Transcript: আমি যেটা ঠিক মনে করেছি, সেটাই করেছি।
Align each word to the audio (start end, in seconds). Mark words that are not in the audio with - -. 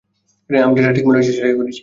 আমি 0.49 0.73
যেটা 0.77 0.91
ঠিক 0.95 1.05
মনে 1.05 1.17
করেছি, 1.17 1.31
সেটাই 1.31 1.55
করেছি। 1.55 1.79